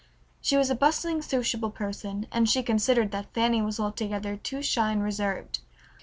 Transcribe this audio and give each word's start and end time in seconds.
She 0.41 0.57
was 0.57 0.71
a 0.71 0.75
bustling, 0.75 1.21
sociable 1.21 1.69
person, 1.69 2.25
and 2.31 2.49
she 2.49 2.63
considered 2.63 3.11
that 3.11 3.31
Fanny 3.35 3.61
was 3.61 3.79
altogether 3.79 4.35
too 4.35 4.63
shy 4.63 4.91
and 4.93 5.03
reserved. 5.03 5.59